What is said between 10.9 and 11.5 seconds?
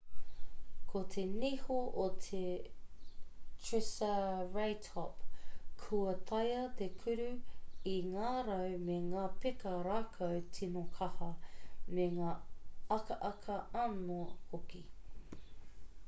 kaha